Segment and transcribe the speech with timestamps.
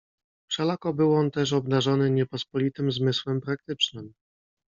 [0.49, 4.13] "Wszelako był on też obdarzony niepospolitym zmysłem praktycznym."